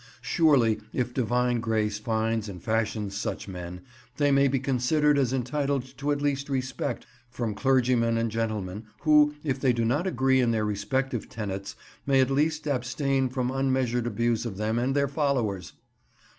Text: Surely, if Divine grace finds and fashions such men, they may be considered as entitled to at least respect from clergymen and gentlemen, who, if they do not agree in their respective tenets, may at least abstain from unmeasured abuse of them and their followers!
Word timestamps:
Surely, 0.23 0.79
if 0.93 1.13
Divine 1.13 1.59
grace 1.59 1.99
finds 1.99 2.49
and 2.49 2.63
fashions 2.63 3.15
such 3.15 3.47
men, 3.47 3.81
they 4.17 4.31
may 4.31 4.47
be 4.47 4.57
considered 4.57 5.15
as 5.19 5.31
entitled 5.31 5.95
to 5.99 6.11
at 6.11 6.23
least 6.23 6.49
respect 6.49 7.05
from 7.29 7.53
clergymen 7.53 8.17
and 8.17 8.31
gentlemen, 8.31 8.85
who, 9.01 9.35
if 9.43 9.59
they 9.59 9.71
do 9.73 9.85
not 9.85 10.07
agree 10.07 10.39
in 10.39 10.49
their 10.49 10.65
respective 10.65 11.29
tenets, 11.29 11.75
may 12.07 12.19
at 12.19 12.31
least 12.31 12.67
abstain 12.67 13.29
from 13.29 13.51
unmeasured 13.51 14.07
abuse 14.07 14.43
of 14.43 14.57
them 14.57 14.79
and 14.79 14.95
their 14.95 15.07
followers! 15.07 15.73